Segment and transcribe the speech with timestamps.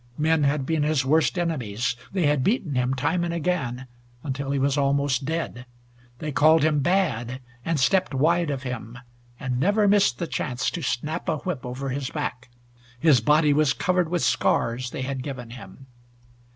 [0.17, 1.95] Men had been his worst enemies.
[2.11, 3.85] They had beaten him time and again
[4.23, 5.67] until he was almost dead.
[6.17, 8.97] They called him "bad," and stepped wide of him,
[9.39, 12.49] and never missed the chance to snap a whip over his back.
[12.99, 15.85] His body was covered with scars they had given him.